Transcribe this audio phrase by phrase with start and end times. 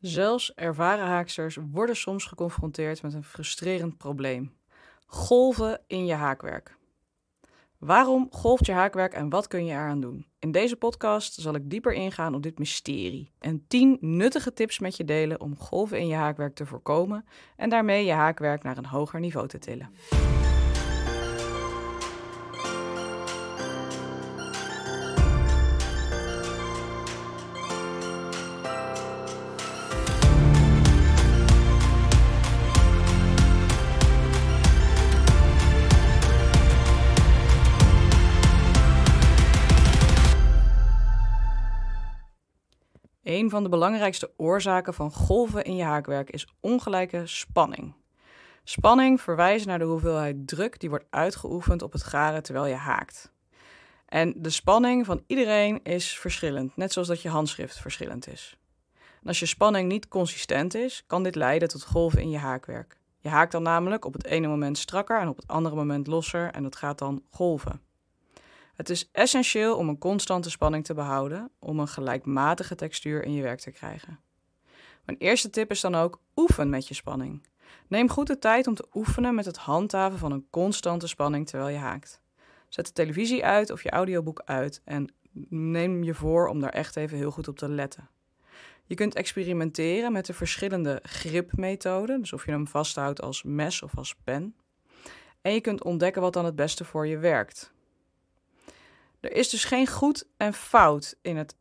[0.00, 4.52] Zelfs ervaren haaksters worden soms geconfronteerd met een frustrerend probleem:
[5.06, 6.76] golven in je haakwerk.
[7.78, 10.26] Waarom golft je haakwerk en wat kun je eraan doen?
[10.38, 14.96] In deze podcast zal ik dieper ingaan op dit mysterie en 10 nuttige tips met
[14.96, 17.24] je delen om golven in je haakwerk te voorkomen
[17.56, 19.90] en daarmee je haakwerk naar een hoger niveau te tillen.
[43.28, 47.94] Een van de belangrijkste oorzaken van golven in je haakwerk is ongelijke spanning.
[48.64, 53.32] Spanning verwijst naar de hoeveelheid druk die wordt uitgeoefend op het garen terwijl je haakt.
[54.06, 58.58] En de spanning van iedereen is verschillend, net zoals dat je handschrift verschillend is.
[59.24, 62.98] Als je spanning niet consistent is, kan dit leiden tot golven in je haakwerk.
[63.18, 66.50] Je haakt dan namelijk op het ene moment strakker en op het andere moment losser
[66.50, 67.87] en dat gaat dan golven.
[68.78, 73.42] Het is essentieel om een constante spanning te behouden om een gelijkmatige textuur in je
[73.42, 74.20] werk te krijgen.
[75.04, 77.46] Mijn eerste tip is dan ook oefen met je spanning.
[77.88, 81.70] Neem goed de tijd om te oefenen met het handhaven van een constante spanning terwijl
[81.70, 82.22] je haakt.
[82.68, 85.12] Zet de televisie uit of je audioboek uit en
[85.48, 88.08] neem je voor om daar echt even heel goed op te letten.
[88.84, 93.96] Je kunt experimenteren met de verschillende gripmethoden, dus of je hem vasthoudt als mes of
[93.96, 94.54] als pen.
[95.40, 97.76] En je kunt ontdekken wat dan het beste voor je werkt.
[99.20, 101.56] Er is dus geen goed en fout in het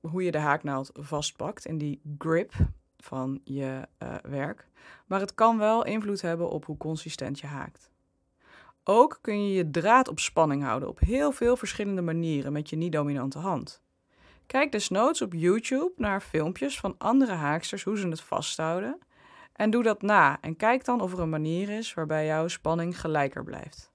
[0.00, 2.52] hoe je de haaknaald vastpakt, in die grip
[2.98, 4.68] van je uh, werk.
[5.06, 7.90] Maar het kan wel invloed hebben op hoe consistent je haakt.
[8.84, 12.76] Ook kun je je draad op spanning houden op heel veel verschillende manieren met je
[12.76, 13.82] niet-dominante hand.
[14.46, 18.98] Kijk desnoods op YouTube naar filmpjes van andere haaksters hoe ze het vasthouden.
[19.52, 23.00] En doe dat na en kijk dan of er een manier is waarbij jouw spanning
[23.00, 23.90] gelijker blijft.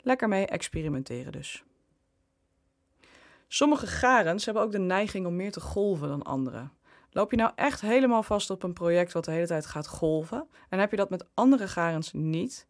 [0.00, 1.64] Lekker mee experimenteren dus.
[3.48, 6.68] Sommige garens hebben ook de neiging om meer te golven dan andere.
[7.10, 10.48] Loop je nou echt helemaal vast op een project wat de hele tijd gaat golven
[10.68, 12.66] en heb je dat met andere garens niet?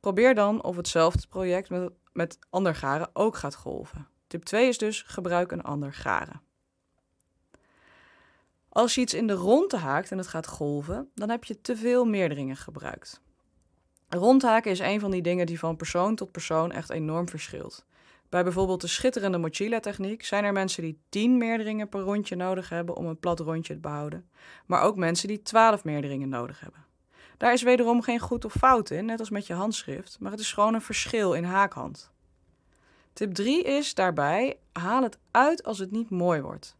[0.00, 4.08] Probeer dan of hetzelfde project met, met ander garen ook gaat golven.
[4.26, 6.40] Tip 2 is dus gebruik een ander garen.
[8.68, 11.76] Als je iets in de ronde haakt en het gaat golven, dan heb je te
[11.76, 13.20] veel meerderingen gebruikt.
[14.08, 17.84] Rondhaken is een van die dingen die van persoon tot persoon echt enorm verschilt.
[18.30, 22.96] Bij bijvoorbeeld de schitterende mochila-techniek zijn er mensen die 10 meerderingen per rondje nodig hebben
[22.96, 24.30] om een plat rondje te behouden,
[24.66, 26.84] maar ook mensen die 12 meerderingen nodig hebben.
[27.36, 30.40] Daar is wederom geen goed of fout in, net als met je handschrift, maar het
[30.40, 32.10] is gewoon een verschil in haakhand.
[33.12, 36.76] Tip 3 is daarbij: haal het uit als het niet mooi wordt.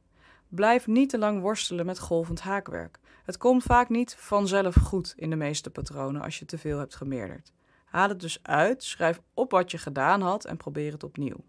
[0.48, 2.98] Blijf niet te lang worstelen met golvend haakwerk.
[3.24, 6.96] Het komt vaak niet vanzelf goed in de meeste patronen als je te veel hebt
[6.96, 7.52] gemeerderd.
[7.90, 11.44] Haal het dus uit, schrijf op wat je gedaan had en probeer het opnieuw.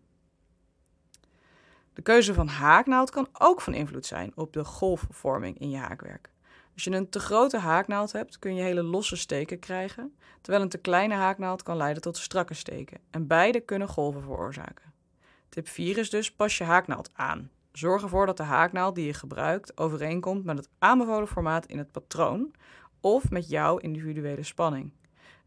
[1.93, 6.29] De keuze van haaknaald kan ook van invloed zijn op de golfvorming in je haakwerk.
[6.73, 10.69] Als je een te grote haaknaald hebt, kun je hele losse steken krijgen, terwijl een
[10.69, 12.99] te kleine haaknaald kan leiden tot strakke steken.
[13.09, 14.93] En beide kunnen golven veroorzaken.
[15.49, 17.49] Tip 4 is dus pas je haaknaald aan.
[17.71, 21.91] Zorg ervoor dat de haaknaald die je gebruikt overeenkomt met het aanbevolen formaat in het
[21.91, 22.53] patroon
[22.99, 24.91] of met jouw individuele spanning.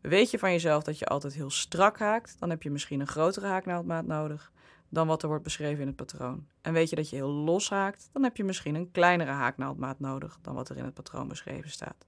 [0.09, 3.06] Weet je van jezelf dat je altijd heel strak haakt, dan heb je misschien een
[3.06, 4.53] grotere haaknaaldmaat nodig
[4.88, 6.47] dan wat er wordt beschreven in het patroon.
[6.60, 10.00] En weet je dat je heel los haakt, dan heb je misschien een kleinere haaknaaldmaat
[10.00, 12.06] nodig dan wat er in het patroon beschreven staat.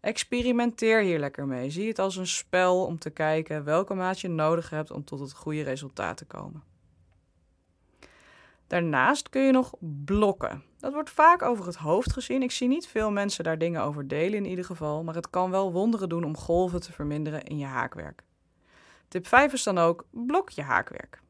[0.00, 1.70] Experimenteer hier lekker mee.
[1.70, 5.20] Zie het als een spel om te kijken welke maat je nodig hebt om tot
[5.20, 6.62] het goede resultaat te komen.
[8.66, 10.62] Daarnaast kun je nog blokken.
[10.78, 12.42] Dat wordt vaak over het hoofd gezien.
[12.42, 15.50] Ik zie niet veel mensen daar dingen over delen in ieder geval, maar het kan
[15.50, 18.22] wel wonderen doen om golven te verminderen in je haakwerk.
[19.08, 21.22] Tip 5 is dan ook blok je haakwerk.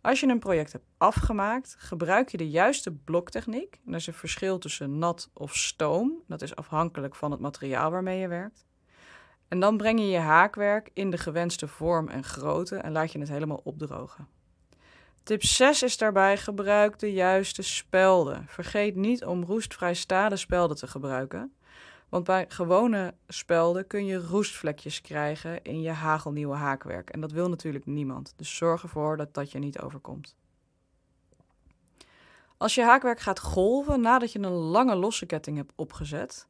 [0.00, 3.80] Als je een project hebt afgemaakt, gebruik je de juiste bloktechniek.
[3.86, 6.22] Er is een verschil tussen nat of stoom.
[6.26, 8.66] Dat is afhankelijk van het materiaal waarmee je werkt.
[9.48, 13.18] En dan breng je je haakwerk in de gewenste vorm en grootte en laat je
[13.18, 14.28] het helemaal opdrogen.
[15.22, 18.44] Tip 6 is daarbij gebruik de juiste spelden.
[18.48, 21.54] Vergeet niet om roestvrij stalen spelden te gebruiken.
[22.08, 27.10] Want bij gewone spelden kun je roestvlekjes krijgen in je hagelnieuwe haakwerk.
[27.10, 28.32] En dat wil natuurlijk niemand.
[28.36, 30.36] Dus zorg ervoor dat dat je niet overkomt.
[32.56, 36.46] Als je haakwerk gaat golven nadat je een lange losse ketting hebt opgezet,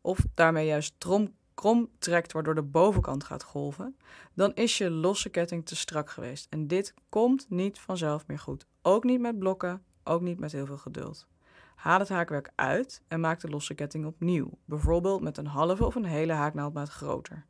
[0.00, 3.96] of daarmee juist trom krom trekt waardoor de bovenkant gaat golven,
[4.34, 6.46] dan is je losse ketting te strak geweest.
[6.50, 8.66] En dit komt niet vanzelf meer goed.
[8.82, 11.26] Ook niet met blokken, ook niet met heel veel geduld.
[11.74, 15.94] Haal het haakwerk uit en maak de losse ketting opnieuw, bijvoorbeeld met een halve of
[15.94, 17.44] een hele haaknaaldmaat groter.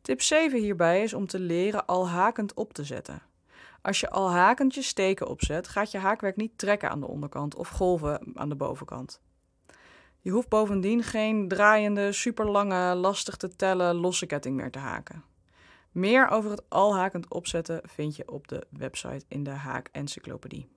[0.00, 3.22] Tip 7 hierbij is om te leren al hakend op te zetten.
[3.82, 7.54] Als je al hakend je steken opzet, gaat je haakwerk niet trekken aan de onderkant
[7.54, 9.20] of golven aan de bovenkant.
[10.24, 15.24] Je hoeft bovendien geen draaiende, superlange, lastig te tellen losse ketting meer te haken.
[15.92, 20.68] Meer over het al hakend opzetten vind je op de website in de Haak Encyclopedie.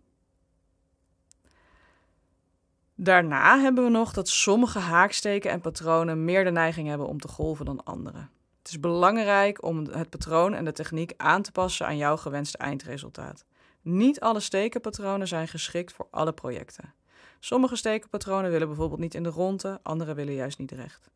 [2.95, 7.27] Daarna hebben we nog dat sommige haaksteken en patronen meer de neiging hebben om te
[7.27, 8.27] golven dan andere.
[8.57, 12.57] Het is belangrijk om het patroon en de techniek aan te passen aan jouw gewenste
[12.57, 13.45] eindresultaat.
[13.81, 16.93] Niet alle stekenpatronen zijn geschikt voor alle projecten.
[17.39, 21.09] Sommige stekenpatronen willen bijvoorbeeld niet in de ronde, andere willen juist niet recht.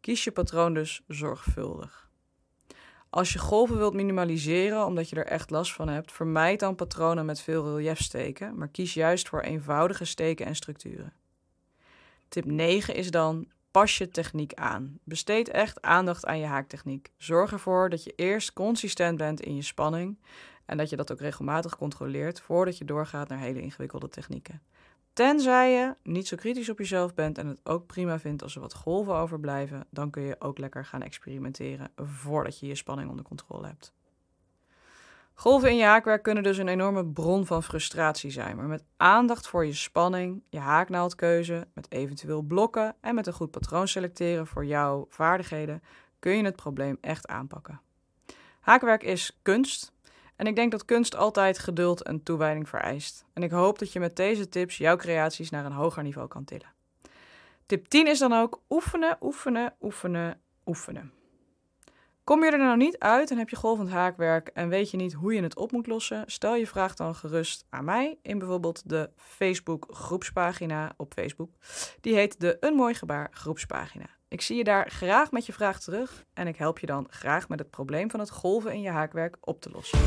[0.00, 2.10] Kies je patroon dus zorgvuldig.
[3.10, 7.26] Als je golven wilt minimaliseren omdat je er echt last van hebt, vermijd dan patronen
[7.26, 11.12] met veel reliefsteken, maar kies juist voor eenvoudige steken en structuren.
[12.28, 14.98] Tip 9 is dan pas je techniek aan.
[15.04, 17.10] Besteed echt aandacht aan je haaktechniek.
[17.16, 20.18] Zorg ervoor dat je eerst consistent bent in je spanning
[20.64, 24.62] en dat je dat ook regelmatig controleert voordat je doorgaat naar hele ingewikkelde technieken.
[25.12, 28.60] Tenzij je niet zo kritisch op jezelf bent en het ook prima vindt als er
[28.60, 33.24] wat golven overblijven, dan kun je ook lekker gaan experimenteren voordat je je spanning onder
[33.24, 33.92] controle hebt.
[35.34, 39.46] Golven in je haakwerk kunnen dus een enorme bron van frustratie zijn, maar met aandacht
[39.46, 44.64] voor je spanning, je haaknaaldkeuze, met eventueel blokken en met een goed patroon selecteren voor
[44.64, 45.82] jouw vaardigheden
[46.18, 47.80] kun je het probleem echt aanpakken.
[48.60, 49.92] Haakwerk is kunst
[50.42, 53.24] en ik denk dat kunst altijd geduld en toewijding vereist.
[53.32, 56.44] En ik hoop dat je met deze tips jouw creaties naar een hoger niveau kan
[56.44, 56.72] tillen.
[57.66, 61.12] Tip 10 is dan ook oefenen, oefenen, oefenen, oefenen.
[62.24, 65.12] Kom je er nou niet uit en heb je golvend haakwerk en weet je niet
[65.12, 66.24] hoe je het op moet lossen?
[66.26, 71.50] Stel je vraag dan gerust aan mij in bijvoorbeeld de Facebook groepspagina op Facebook.
[72.00, 74.06] Die heet de Een Mooi Gebaar groepspagina.
[74.32, 77.48] Ik zie je daar graag met je vraag terug en ik help je dan graag
[77.48, 79.98] met het probleem van het golven in je haakwerk op te lossen.